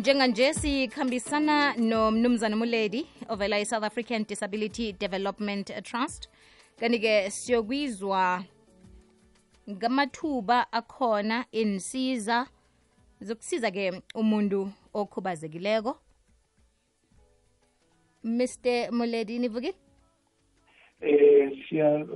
njenganje 0.00 0.54
sikhambisana 0.54 1.74
nomnumzana 1.76 2.56
muledi 2.56 3.06
ovela 3.28 3.58
i-south 3.58 3.84
african 3.84 4.24
disability 4.24 4.92
development 4.92 5.66
trust. 5.84 6.28
Kanti-ke 6.78 7.30
siyokwizwa 7.30 8.44
ngamathuba 9.70 10.72
akhona 10.72 11.44
insiza 11.52 12.46
zokusiza-ke 13.20 14.02
umuntu 14.14 14.72
okhubazekileko. 14.94 15.98
Mr 18.24 18.92
muledi 18.92 19.38
nivukile? 19.38 19.74
Eh 21.00 21.52
siya 21.68 22.06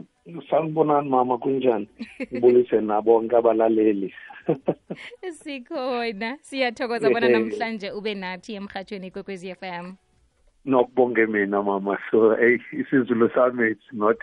sanibonani 0.51 1.09
mama 1.09 1.39
kunjani? 1.39 1.89
Ngibulise 2.33 2.81
nabonke 2.81 3.37
abalaleli 3.37 4.15
sikhona 5.43 6.39
siyathokoza 6.43 7.11
bona 7.11 7.29
namhlanje 7.29 7.91
ube 7.91 8.15
nathi 8.15 8.55
emhathweni 8.55 9.11
kwekwezi 9.11 9.57
m. 9.63 9.97
Nokubonge 10.65 11.27
mina 11.27 11.63
mama. 11.63 11.99
So 12.11 12.37
hey 12.37 12.59
isizulu 12.73 13.31
sami 13.35 13.71
it's 13.71 13.93
not 13.93 14.17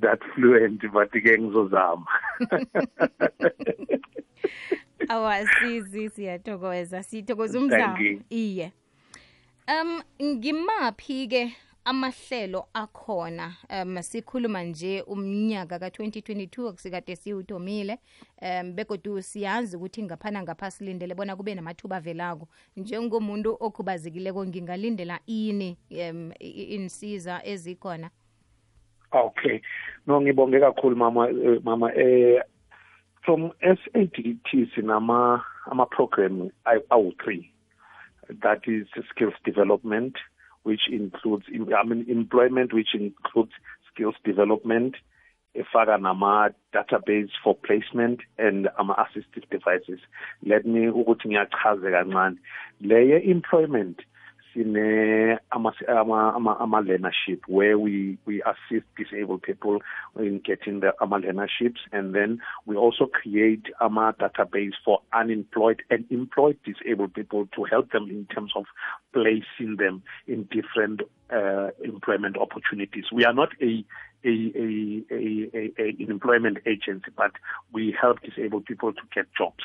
that 0.00 0.20
fluent 0.34 0.80
but 0.92 1.10
ke 1.10 1.38
ngizozama. 1.38 2.06
Awasizi 5.08 6.10
siyathokoza. 6.10 7.02
Sithokoza 7.02 7.58
umzamo. 7.58 7.96
Iye. 8.30 8.72
Um 9.68 10.02
ngimaphi-ke 10.22 11.52
amahlelo 11.84 12.66
akhona 12.74 13.56
um 13.70 14.02
sikhuluma 14.02 14.62
nje 14.62 15.02
umnyaka 15.02 15.78
ka-2022 15.78 16.68
akusikade 16.68 17.16
siwudomile 17.16 17.98
um 18.42 18.72
begodu 18.72 19.22
siyazi 19.22 19.76
ukuthi 19.76 20.02
ngaphana 20.02 20.42
ngapha 20.42 20.70
silindele 20.70 21.14
bona 21.14 21.36
kube 21.36 21.54
namathuba 21.54 21.96
avelako. 21.96 22.48
Njengomuntu 22.76 23.56
okhubazekileko 23.60 24.46
ngingalindela 24.46 25.20
ini 25.26 25.76
um 25.90 26.32
insiza 26.40 27.40
ezikhona? 27.44 28.10
Okay. 29.12 29.60
No 30.06 30.20
ngibonge 30.20 30.60
kakhulu 30.60 30.96
mama 30.96 31.28
uh, 31.28 31.64
mama 31.64 31.92
eh 31.94 32.42
from 33.24 33.50
SADT 33.60 34.74
sinama 34.74 35.44
ama 35.70 35.86
program 35.86 36.50
awu3 36.64 37.48
that 38.42 38.66
is 38.68 38.86
skills 39.10 39.34
development 39.44 40.16
which 40.62 40.88
includes 40.90 41.44
I 41.52 41.84
mean 41.84 42.06
employment 42.08 42.72
which 42.72 42.94
includes 42.94 43.52
skills 43.92 44.14
development 44.24 44.96
efaka 45.54 46.00
nama 46.00 46.50
database 46.72 47.30
for 47.42 47.54
placement 47.54 48.20
and 48.38 48.68
ama 48.78 48.94
assistive 48.94 49.48
devices. 49.50 50.00
Let 50.44 50.64
me 50.66 50.86
ukuthi 50.86 51.26
ngiyachaze 51.28 51.90
kancane. 51.90 52.38
Leye 52.80 53.20
employment 53.24 54.00
sine 54.52 55.38
ama 55.50 55.72
ama 55.88 56.56
ama 56.60 56.80
learnership 56.80 57.40
where 57.46 57.78
we 57.78 58.18
we 58.26 58.42
assist 58.42 58.86
disabled 58.96 59.42
people 59.42 59.78
in 60.18 60.40
getting 60.44 60.80
the 60.80 60.92
ama 61.00 61.18
learnerships 61.18 61.80
and 61.92 62.14
then 62.14 62.38
we 62.66 62.76
also 62.76 63.06
create 63.06 63.66
ama 63.80 64.14
database 64.18 64.74
for 64.84 65.00
unemployed 65.12 65.82
and 65.90 66.04
employed 66.10 66.56
disabled 66.64 67.12
people 67.14 67.46
to 67.54 67.64
help 67.64 67.90
them 67.92 68.08
in 68.10 68.26
terms 68.26 68.52
of 68.56 68.64
placing 69.12 69.76
them 69.76 70.02
in 70.26 70.48
different 70.50 71.02
uh, 71.32 71.70
employment 71.82 72.36
opportunities. 72.36 73.04
We 73.12 73.24
are 73.24 73.32
not 73.32 73.50
a 73.62 73.84
a, 74.24 74.28
a, 74.28 75.04
a, 75.10 75.50
a, 75.54 75.72
a 75.78 76.10
employment 76.10 76.58
agency, 76.66 77.10
but 77.16 77.32
we 77.72 77.94
help 77.98 78.18
disabled 78.22 78.64
people 78.64 78.92
to 78.92 79.02
get 79.14 79.26
jobs. 79.36 79.64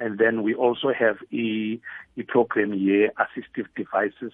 And 0.00 0.18
then 0.18 0.42
we 0.42 0.54
also 0.54 0.92
have 0.98 1.16
a, 1.32 1.80
a 2.18 2.22
program 2.28 2.72
here, 2.72 3.12
assistive 3.18 3.66
devices 3.76 4.32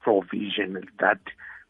provision 0.00 0.84
that 1.00 1.20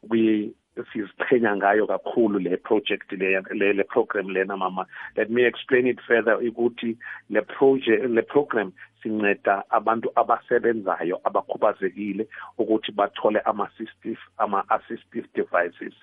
we 0.08 0.54
siziqhenya 0.76 1.56
ngayo 1.56 1.86
kakhulu 1.86 2.38
le 2.38 2.56
project 2.56 3.10
le 3.12 3.42
le, 3.50 3.72
le 3.72 3.84
program 3.84 4.28
lena 4.28 4.56
mama 4.56 4.86
let 5.16 5.30
me 5.30 5.44
explain 5.44 5.86
it 5.86 5.98
further 6.06 6.36
ukuthi 6.38 6.96
le 7.30 7.42
project 7.42 8.04
le 8.06 8.22
program 8.22 8.72
sinceda 9.02 9.64
abantu 9.70 10.08
abasebenzayo 10.14 11.20
abakhubazekile 11.24 12.28
ukuthi 12.58 12.92
bathole 12.92 13.40
ama 13.40 13.68
assistive 13.68 14.20
ama 14.38 14.64
assistive 14.70 15.28
devices. 15.34 15.94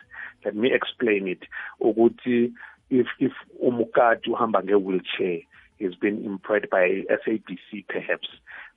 Let 0.43 0.55
me 0.55 0.73
explain 0.73 1.27
it. 1.27 1.43
Ukuthi 1.79 2.53
if 2.89 3.07
if 3.19 3.33
umukati 3.59 4.29
uhamba 4.29 4.63
nge-wheelchair 4.63 5.41
he's 5.77 5.95
been 5.95 6.23
employed 6.25 6.69
by 6.69 7.03
SABC 7.09 7.87
perhaps. 7.87 8.27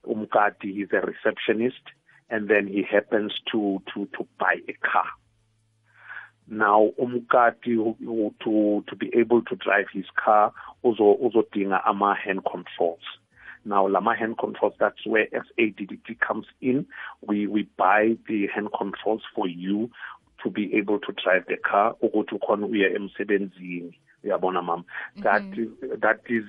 Umukati 0.07 0.83
is 0.83 0.89
a 0.93 1.01
receptionist 1.01 1.83
and 2.31 2.49
then 2.49 2.67
he 2.67 2.83
happens 2.83 3.33
to 3.53 3.83
to 3.95 4.07
to 4.17 4.27
buy 4.39 4.57
a 4.69 4.73
car. 4.87 5.07
Now 6.49 6.91
umkati 6.99 7.77
to 8.45 8.85
to 8.87 8.97
be 8.97 9.11
able 9.15 9.43
to 9.43 9.57
drive 9.57 9.87
his 9.93 10.07
car 10.17 10.53
uzo 10.85 11.15
uzodinga 11.15 11.85
ama 11.85 12.15
hand 12.15 12.43
controls 12.45 13.05
now 13.69 13.87
lama 13.87 14.17
hand 14.17 14.39
controls 14.39 14.75
that's 14.79 15.07
where 15.07 15.27
SADDT 15.27 16.19
comes 16.21 16.47
in. 16.61 16.87
We 17.27 17.47
we 17.47 17.69
buy 17.77 18.17
the 18.27 18.47
hand 18.49 18.69
controls 18.77 19.23
for 19.35 19.47
you 19.47 19.91
to 20.43 20.51
be 20.51 20.75
able 20.75 20.99
to 21.01 21.13
drive 21.13 21.45
the 21.49 21.57
car 21.57 21.95
ukuthi 22.03 22.35
ukhona 22.35 22.67
uye 22.67 22.95
emsebenzini. 22.95 23.95
Uyabona 24.25 24.65
mama? 24.65 24.85
That 25.23 25.43
is, 25.57 25.69
that 26.01 26.21
is 26.29 26.45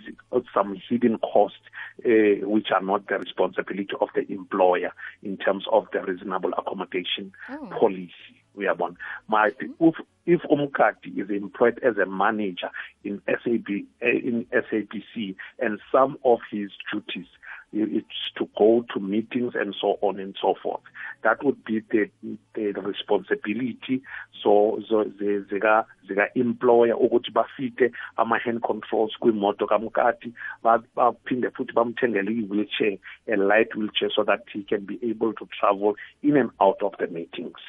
some 0.53 0.81
hidden 0.89 1.19
cost 1.19 1.59
uh, 2.05 2.09
eh, 2.09 2.35
which 2.41 2.71
are 2.73 2.81
not 2.81 3.07
the 3.07 3.19
responsibility 3.19 3.93
of 4.01 4.09
the 4.15 4.25
employer 4.31 4.91
in 5.21 5.37
terms 5.37 5.65
of 5.71 5.85
the 5.93 6.01
reasonable 6.01 6.51
accommodation 6.57 7.31
oh. 7.49 7.69
policy. 7.79 8.11
Uyabona? 8.57 8.95
My 9.27 9.51
mm-hmm. 9.51 9.85
if 9.85 9.95
if 10.25 10.41
umkati 10.49 11.17
is 11.17 11.29
employed 11.29 11.79
as 11.83 11.97
a 11.97 12.05
manager 12.05 12.69
in 13.03 13.21
SAB 13.27 13.67
eh, 14.01 14.19
in 14.23 14.45
SABC 14.51 15.35
and 15.59 15.79
some 15.91 16.17
of 16.25 16.39
his 16.51 16.71
duties 16.91 17.27
it's 17.71 18.31
to 18.37 18.47
go 18.57 18.85
to 18.93 18.99
meetings 18.99 19.53
and 19.55 19.75
so 19.79 19.97
on 20.01 20.19
and 20.19 20.35
so 20.41 20.55
forth. 20.61 20.81
That 21.23 21.43
would 21.43 21.63
be 21.63 21.81
the 21.91 22.09
the 22.53 22.81
responsibility. 22.81 24.01
So 24.43 24.81
so 24.89 25.03
zika 25.49 25.85
zika 26.07 26.29
employer 26.35 26.95
ukuthi 26.95 27.31
bafite 27.31 27.91
ama 28.17 28.39
hand 28.39 28.61
controls 28.61 29.11
kwimoto 29.19 29.67
kamkati 29.67 30.33
baphinde 30.63 31.49
futhi 31.51 31.73
bamthengele 31.73 32.31
i-wheelchair 32.31 32.97
a 33.27 33.35
light 33.35 33.75
wheelchair 33.75 34.09
so 34.15 34.23
that 34.23 34.41
he 34.53 34.63
can 34.63 34.85
be 34.85 34.99
able 35.03 35.33
to 35.33 35.47
travel 35.59 35.95
in 36.23 36.37
and 36.37 36.51
out 36.59 36.81
of 36.81 36.93
the 36.99 37.07
meetings. 37.07 37.59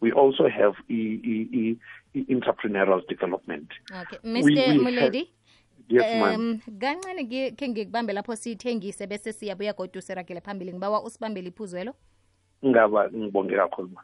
We 0.00 0.12
also 0.12 0.48
have 0.48 0.74
e, 0.88 0.94
e, 0.94 1.78
e, 2.14 2.24
entrepreneurial 2.30 3.06
development. 3.08 3.68
Okay. 3.90 4.18
Mr 4.24 4.44
we, 4.44 4.54
we 4.54 4.78
muledi 4.78 5.28
yes 5.88 6.36
um 6.36 6.58
kancane 6.78 7.24
ke 7.56 7.68
ngikubambe 7.68 8.12
lapho 8.12 8.36
siyithengise 8.36 9.06
bese 9.06 9.32
siyabuya 9.32 9.72
kodwa 9.72 9.98
usiragele 9.98 10.40
phambili. 10.40 10.72
Ngibawa 10.72 11.02
usibambele 11.02 11.48
iphuzwelo 11.48 11.94
ngaba 12.66 13.10
ngibonge 13.10 13.56
kakhulu 13.56 13.88
ma 13.88 14.02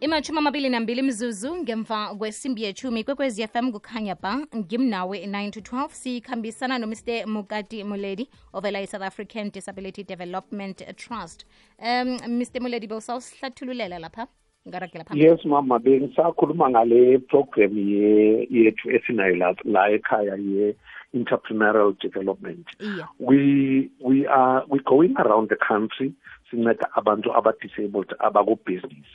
imashumi 0.00 0.38
amabili 0.38 0.68
nambili 0.68 1.02
mzuzu 1.02 1.56
ngemva 1.56 2.14
kwesimbi 2.14 2.62
yechumi 2.62 3.04
kwekwezi 3.04 3.46
fm 3.48 3.72
kukhanya 3.72 4.14
ba 4.14 4.46
ngimnawe 4.56 5.26
9 5.26 5.50
to 5.50 5.60
12 5.60 5.88
sikhambisana 5.90 6.78
nomr. 6.78 7.26
Mukati 7.26 7.84
muledi 7.84 8.28
ovela 8.52 8.80
i-south 8.80 9.02
african 9.02 9.50
disability 9.50 10.04
development 10.04 10.96
trust. 10.96 11.46
Um 11.78 12.18
mr 12.38 12.60
muledi 12.60 12.86
bewusawusihlathululela 12.86 13.98
lapha 13.98 14.26
ngaragela 14.68 15.04
yes 15.14 15.44
mama 15.44 15.78
bengisakhuluma 15.78 16.70
ngale 16.70 17.18
program 17.18 17.72
yethu 18.50 18.90
esinayo 18.90 19.36
la, 19.36 19.54
la 19.64 19.90
ekhaya 19.90 20.36
ye 20.36 20.76
entrepreneurial 21.14 21.94
development 22.00 22.66
yeah. 22.80 23.08
we 23.18 23.90
we 24.00 24.26
are 24.26 24.64
we 24.68 24.78
going 24.84 25.14
around 25.18 25.48
the 25.48 25.56
country 25.56 26.12
sinceda 26.50 26.88
abantu 26.94 27.32
aba-disabled 27.32 28.14
abaku-business 28.18 29.08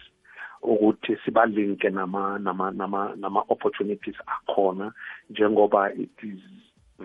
ukuthi 0.62 1.18
sibalinke 1.26 1.90
nama 1.90 2.40
nama 2.40 2.72
nama 2.72 3.16
nama 3.16 3.44
opportunities 3.50 4.16
akhona 4.28 4.94
njengoba 5.30 5.94
it 5.94 6.24
is 6.24 6.40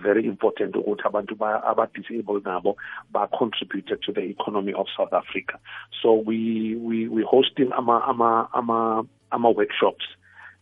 very 0.03 0.25
important 0.25 0.75
ukuthi 0.77 1.05
abantu 1.07 1.35
aba-disabled 1.45 2.45
nabo 2.45 2.77
ba-contributed 3.11 4.01
to 4.03 4.13
the 4.13 4.23
economy 4.23 4.73
of 4.73 4.87
south 4.97 5.13
africa 5.13 5.59
so 6.03 6.15
we 6.15 6.77
we 6.77 7.09
we 7.09 7.23
hosting 7.23 7.71
ama 7.73 8.05
ama 8.05 8.49
ama 8.53 9.05
ama 9.31 9.49
workshops 9.51 10.07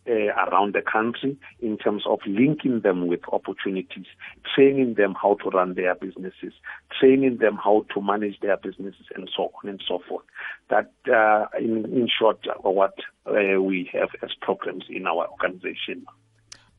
uh, 0.09 0.49
around 0.49 0.75
the 0.75 0.83
country 0.83 1.37
in 1.61 1.77
terms 1.77 2.03
of 2.07 2.21
linking 2.27 2.81
them 2.81 3.07
with 3.07 3.21
opportunities, 3.33 4.07
training 4.55 4.95
them 4.95 5.15
how 5.21 5.35
to 5.43 5.51
run 5.51 5.75
their 5.75 5.95
businesses, 5.95 6.53
training 6.99 7.39
them 7.39 7.57
how 7.57 7.85
to 7.93 8.01
manage 8.01 8.39
their 8.41 8.57
businesses, 8.57 9.07
and 9.15 9.29
so 9.37 9.51
on 9.63 9.71
and 9.71 9.83
so 9.87 10.01
forth. 10.09 10.25
That, 10.71 10.93
uh, 11.13 11.47
in, 11.59 11.85
in 11.87 12.09
short, 12.19 12.39
what 12.63 12.95
uh, 13.27 13.61
we 13.61 13.91
have 13.93 14.11
as 14.23 14.31
programs 14.41 14.85
in 14.89 15.07
our 15.07 15.29
organization. 15.29 16.07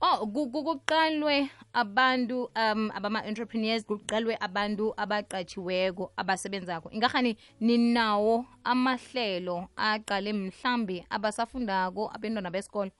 Oh 0.02 0.28
ku- 0.34 0.50
ku- 0.52 0.64
kuqalwe 0.64 1.50
abantu 1.74 2.50
um 2.56 2.92
abama-entrepreneurs 2.96 3.86
kuqalwe 3.86 4.38
abantu 4.42 4.94
abaqatshiweko 4.98 6.12
abasebenzako. 6.18 6.90
Ingahani 6.92 7.38
ninawo 7.60 8.46
amahlelo 8.64 9.70
aqale 9.78 10.34
mhlambi 10.34 11.06
abasafundako 11.10 12.12
abentwana 12.16 12.52
besikolo? 12.52 12.92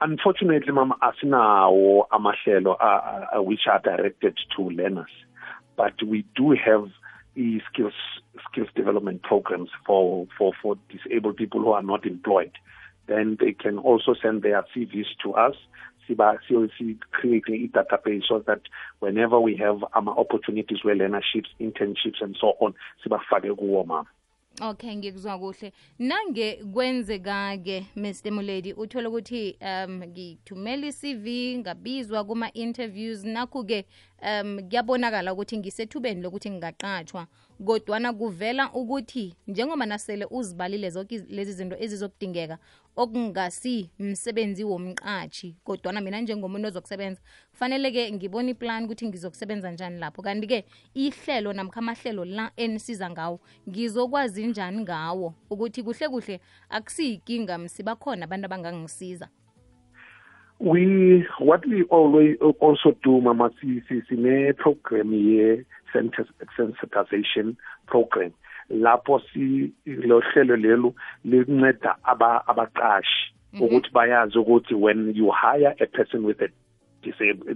Unfortunately 0.00 0.72
mama 0.72 0.96
asinawo 1.00 2.06
amahlelo 2.10 2.76
uh, 2.80 3.40
which 3.42 3.66
are 3.66 3.80
directed 3.80 4.36
to 4.56 4.62
learners. 4.70 5.10
But 5.76 5.94
we 6.02 6.24
do 6.36 6.50
have 6.52 6.90
e-skills 7.34 7.94
skills 8.48 8.68
development 8.74 9.22
programs 9.22 9.70
for 9.86 10.26
for 10.36 10.52
for 10.62 10.76
disabled 10.88 11.36
people 11.36 11.60
who 11.60 11.72
are 11.72 11.82
not 11.82 12.04
employed 12.06 12.52
then 13.06 13.36
they 13.40 13.52
can 13.52 13.78
also 13.78 14.14
send 14.20 14.42
their 14.42 14.64
CVs 14.74 15.06
to 15.22 15.34
us. 15.34 15.54
Siba 16.08 16.38
si 16.48 16.98
creating 17.10 17.68
a 17.74 17.78
database 17.78 18.22
so 18.28 18.38
that 18.46 18.60
whenever 19.00 19.40
we 19.40 19.56
have 19.56 19.82
um, 19.94 20.08
opportunities 20.08 20.78
where 20.84 20.94
learnerships 20.94 21.50
internships 21.60 22.20
and 22.20 22.36
so 22.40 22.54
on 22.60 22.74
sibafake 23.04 23.54
kuwo 23.56 23.84
mama 23.84 24.06
okay 24.60 24.96
ngikuzwa 24.96 25.38
kuhle. 25.38 25.72
Nange 25.98 26.54
kwenzeka-ke 26.72 27.86
mr 27.96 28.30
muledi 28.32 28.72
uthole 28.72 29.08
ukuthi 29.08 29.56
um 29.60 30.02
ngithumela 30.04 30.86
i-cv 30.86 31.58
ngabizwa 31.58 32.24
kuma-interviews 32.24 33.24
nakhu-ke 33.24 33.84
um 34.22 34.68
kuyabonakala 34.68 35.32
ukuthi 35.32 35.58
ngisethubeni 35.58 36.22
lokuthi 36.22 36.50
ngingaqatshwa 36.50 37.26
kodwana 37.66 38.12
kuvela 38.12 38.72
ukuthi 38.72 39.34
njengoba 39.46 39.86
nasele 39.86 40.26
uzibalile 40.30 40.90
zonke 40.90 41.18
lezi 41.28 41.52
zinto 41.52 41.76
ezizokudingeka 41.78 42.58
okungasi 42.96 43.90
msebenzi 43.98 44.64
womqatshi 44.64 45.56
kodwana 45.64 46.00
mina 46.00 46.20
njengomuntu 46.20 46.68
ozokusebenza 46.68 47.20
kufanele-ke 47.52 48.12
ngibone 48.12 48.50
iplan 48.50 48.84
ukuthi 48.84 49.06
ngizokusebenza 49.08 49.70
njani 49.70 49.98
lapho. 49.98 50.22
Kanti-ke 50.22 50.64
ihlelo 50.94 51.52
namkha 51.52 51.80
amahlelo 51.80 52.24
la 52.24 52.50
enisiza 52.56 53.10
ngawo 53.10 53.40
ngizokwazi 53.68 54.46
njani 54.46 54.80
ngawo? 54.82 55.34
Ukuthi 55.50 55.82
kuhle 55.82 56.08
kuhle 56.08 56.40
akusiyikinga 56.68 57.58
msibakhona 57.58 58.24
abantu 58.24 58.44
abangangisiza 58.46 59.28
we 60.58 61.26
what 61.38 61.66
we 61.66 61.82
always 61.84 62.36
also 62.60 62.96
do 63.02 63.20
mama 63.20 63.50
sine 63.60 64.52
program 64.56 65.12
ye 65.12 65.64
sensitization 65.94 67.56
program. 67.86 68.32
Lapho 68.70 69.20
si 69.32 69.72
lo 69.86 70.20
hlelo 70.20 70.56
lelo 70.56 70.94
linceda 71.24 71.96
aba 72.04 72.42
abaqashi 72.48 73.32
ukuthi 73.60 73.90
bayazi 73.92 74.38
ukuthi 74.38 74.74
when 74.74 75.14
you 75.14 75.30
hire 75.30 75.74
a 75.80 75.86
person 75.86 76.24
with 76.24 76.40
a 76.40 76.48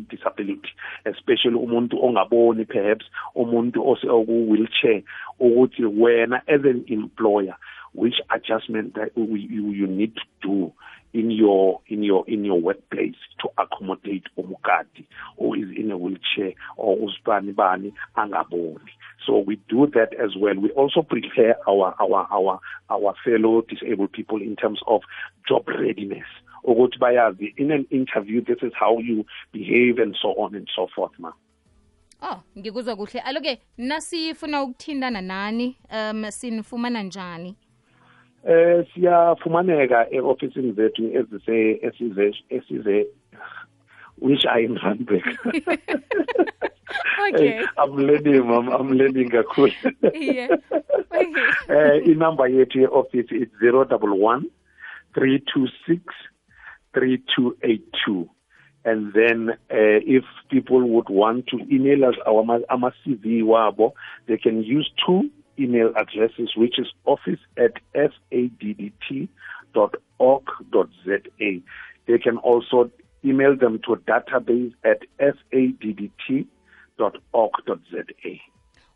disability 0.08 0.68
especially 1.04 1.56
umuntu 1.56 1.98
ongaboni 2.04 2.64
perhaps 2.64 3.06
umuntu 3.34 3.82
oku 4.08 4.50
wheelchair 4.50 5.02
ukuthi 5.40 5.84
wena 5.84 6.40
as 6.46 6.64
an 6.64 6.84
employer 6.86 7.56
which 7.92 8.20
adjustment 8.30 8.94
that 8.94 9.10
we, 9.16 9.40
you, 9.40 9.70
you 9.70 9.86
need 9.86 10.14
to 10.14 10.22
do 10.40 10.72
in 11.12 11.30
your 11.30 11.80
in 11.86 12.02
your 12.02 12.24
in 12.28 12.44
your 12.44 12.60
workplace 12.60 13.16
to 13.40 13.48
accommodate 13.58 14.24
umukati 14.36 15.04
who 15.38 15.54
is 15.54 15.68
in 15.76 15.90
a 15.90 15.96
wheelchair 15.96 16.54
or 16.76 16.96
uspani 16.98 17.54
bani 17.54 17.92
angaboni. 18.16 18.90
So 19.26 19.38
we 19.38 19.56
do 19.68 19.86
that 19.88 20.14
as 20.14 20.36
well. 20.36 20.54
We 20.54 20.70
also 20.70 21.02
prepare 21.02 21.56
our 21.68 21.94
our 22.00 22.26
our 22.30 22.60
our 22.88 23.14
fellow 23.24 23.62
disabled 23.62 24.12
people 24.12 24.40
in 24.40 24.56
terms 24.56 24.80
of 24.86 25.02
job 25.48 25.68
readiness. 25.68 26.26
Ukuthi 26.64 26.98
bayazi 26.98 27.54
in 27.56 27.70
an 27.70 27.86
interview 27.90 28.44
this 28.44 28.58
is 28.62 28.72
how 28.78 28.98
you 28.98 29.24
behave 29.52 29.98
and 29.98 30.16
so 30.20 30.28
on 30.30 30.54
and 30.54 30.68
so 30.74 30.86
forth 30.94 31.12
ma. 31.18 31.32
Oh, 32.22 32.42
ngikuzwa 32.58 32.96
kuhle. 32.96 33.20
Aloke 33.20 33.60
nasifuna 33.78 34.62
ukuthindana 34.62 35.20
nani, 35.20 35.76
um 35.90 36.30
sinifumana 36.30 37.02
njani? 37.02 37.56
Eh 38.48 38.86
siyafumaneka 38.94 40.06
eofisini 40.10 40.72
zethu 40.72 41.04
ezise 41.18 41.78
esize 41.82 42.34
esize 42.50 43.06
which 44.18 44.44
I 44.46 44.64
am 44.64 44.76
Randburg. 44.76 45.24
Okay. 47.32 47.62
I'm 47.78 47.96
learning 47.96 48.46
mom, 48.46 48.68
I'm 48.68 48.92
learning 48.92 49.30
kakhulu. 49.30 49.72
Yeah. 50.14 50.48
Eh 51.68 52.06
inumber 52.06 52.48
yethu 52.48 52.80
yeoffice 52.80 53.30
is 53.30 53.48
011 53.60 54.50
326 55.14 56.02
3282 56.94 58.28
and 58.84 59.12
then 59.12 59.50
uh, 59.50 60.00
if 60.06 60.24
people 60.50 60.82
would 60.88 61.08
want 61.08 61.46
to 61.48 61.58
email 61.70 62.04
us 62.06 62.14
our 62.26 62.40
ama 62.70 62.92
CV 63.04 63.42
wabo 63.42 63.92
they 64.26 64.36
can 64.36 64.62
use 64.62 64.90
two 65.06 65.28
email 65.60 65.92
addresses 65.96 66.56
which 66.56 66.78
is 66.78 66.86
office 67.04 67.40
at 67.56 67.72
saddt.org.za 67.94 68.80
they 72.06 72.18
can 72.18 72.36
also 72.38 72.90
email 73.24 73.56
them 73.56 73.78
to 73.86 73.96
database 73.96 74.72
at 74.84 74.98
saddt.org.za 75.18 76.40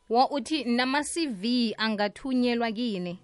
Wa 0.08 0.28
uthi 0.30 0.64
nama 0.64 0.98
CV 1.04 1.74
angathunyelwa 1.78 2.72
kini. 2.72 3.18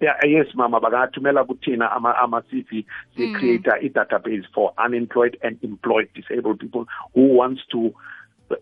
Yeah, 0.00 0.16
yes 0.26 0.46
mama 0.54 0.80
bangathumela 0.80 1.44
kuthina 1.44 1.92
ama 1.92 2.16
ama 2.18 2.42
CV 2.42 2.84
si 3.16 3.32
create 3.32 3.66
a 3.66 3.78
hmm. 3.80 3.86
database 3.86 4.44
for 4.54 4.72
unemployed 4.78 5.38
and 5.42 5.58
employed 5.62 6.08
disabled 6.14 6.60
people 6.60 6.86
who 7.14 7.22
wants 7.38 7.62
to 7.70 7.94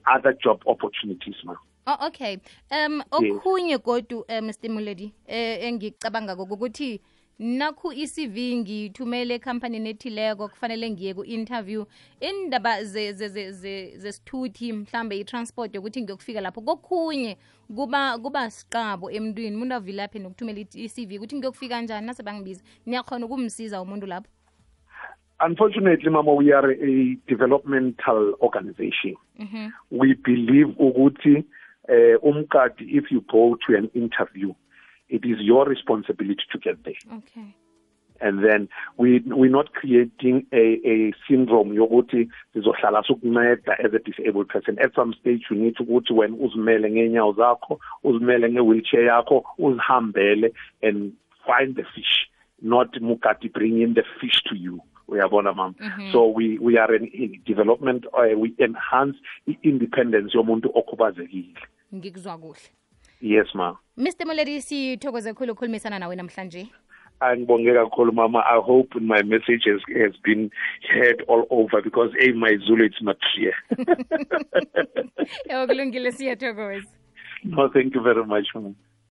other 0.07 0.33
job 0.35 0.63
opportunities 0.67 1.35
ma. 1.45 1.55
Oh 1.87 2.06
okay. 2.06 2.38
Um 2.70 3.02
okhunye 3.11 3.79
godu 3.79 4.20
uh, 4.20 4.40
Mr 4.40 4.69
Muledi 4.70 5.12
eh 5.26 5.64
engicabanga 5.64 6.37
ukuthi 6.37 7.00
nakhu 7.38 7.93
i-CV 7.93 8.56
ngithumele 8.56 9.34
ecompany 9.34 9.88
ethileko 9.88 10.49
kufanele 10.49 10.90
ngiye 10.90 11.14
ku-interview 11.14 11.84
indaba 12.20 12.84
zesithuthi 12.84 14.73
mhlambe 14.73 15.19
i-transport 15.19 15.75
yokuthi 15.75 16.02
ngiyokufika 16.02 16.40
lapho 16.40 16.61
kokhunye 16.61 17.37
kuba 17.75 18.19
kuba 18.19 18.50
siqabo 18.50 19.11
emntwini 19.11 19.56
umuntu 19.56 19.75
avilaphi 19.75 20.19
nokuthumela 20.19 20.61
i-CV 20.61 21.19
ukuthi 21.19 21.37
ngiyokufika 21.37 21.81
njani 21.82 22.06
nase 22.06 22.23
bangibiza 22.23 22.62
niyakhona 22.87 23.26
ukumsiza 23.26 23.82
umuntu 23.82 24.06
lapho 24.06 24.31
Unfortunately, 25.44 26.08
Mama, 26.08 26.34
we 26.34 26.52
are 26.52 26.70
a 26.70 27.17
developmental 27.26 28.34
organization. 28.38 29.17
Mhm. 29.40 29.73
We 29.90 30.14
believe 30.14 30.69
ukuthi 30.79 31.44
uh, 31.93 32.17
umkati 32.29 32.84
if 32.99 33.11
you 33.11 33.20
go 33.31 33.56
to 33.67 33.77
an 33.77 33.91
interview, 33.94 34.55
it 35.08 35.25
is 35.25 35.39
your 35.41 35.65
responsibility 35.67 36.44
to 36.53 36.58
get 36.58 36.77
there. 36.84 37.03
okay. 37.19 37.55
And 38.25 38.44
then 38.44 38.69
we 38.96 39.20
we're 39.27 39.51
not 39.51 39.72
creating 39.72 40.46
a 40.53 40.67
a 40.94 41.13
syndrome 41.29 41.70
yokuthi 41.75 42.29
sizohlala 42.55 43.03
sokunceda 43.05 43.72
as 43.84 43.93
a 43.94 43.99
disabled 43.99 44.49
person. 44.49 44.79
At 44.79 44.94
some 44.94 45.13
stage 45.20 45.43
you 45.51 45.56
need 45.56 45.77
to 45.77 45.84
ukuthi 45.84 46.13
when 46.13 46.39
uzimele 46.39 46.91
ngenyawo 46.91 47.32
zakho 47.34 47.81
uzimele 48.05 48.49
ngewheelchair 48.51 49.06
yakho 49.06 49.44
uzihambele 49.58 50.53
and 50.82 51.13
find 51.46 51.75
the 51.75 51.84
fish. 51.94 52.29
Not 52.61 52.93
mukati 52.94 53.53
bring 53.53 53.82
in 53.82 53.94
the 53.94 54.05
fish 54.20 54.41
to 54.49 54.55
you. 54.56 54.81
We 55.08 55.19
uyabona 55.19 55.55
mama? 55.56 55.75
So 56.13 56.29
we 56.29 56.58
we 56.58 56.79
are 56.79 56.94
an 56.94 57.06
in 57.06 57.41
development 57.44 58.06
uh, 58.15 58.39
we 58.39 58.55
enhance 58.58 59.17
i-independence 59.49 60.32
yomuntu 60.34 60.70
okhubazekile 60.75 61.56
ngikuzwa 61.94 62.39
kuhle 62.39 62.70
yes 63.20 63.55
ma. 63.55 63.77
Mr 63.96 64.27
moledi 64.27 64.63
sithokoze 64.63 65.34
khulu 65.34 65.53
ukukhulumisana 65.53 65.99
nawe 65.99 66.17
namhlanje. 66.17 66.67
Angibonge 67.20 67.72
kakhulu 67.75 68.13
mama. 68.13 68.39
I 68.41 68.58
hope 68.61 68.94
my 69.01 69.22
message 69.22 69.65
has, 69.67 69.81
has 69.96 70.13
been 70.25 70.51
heard 70.91 71.22
all 71.29 71.46
over 71.51 71.81
because 71.82 72.11
hey 72.19 72.32
my 72.32 72.56
zulu 72.67 72.84
it's 72.84 73.03
not 73.03 73.17
clear. 73.32 73.55
Kulungile 75.69 76.13
siyathokoza. 76.13 76.89
No 77.44 77.69
thank 77.69 77.94
you 77.94 78.03
very 78.03 78.25
much 78.25 78.49
mama 78.55 78.75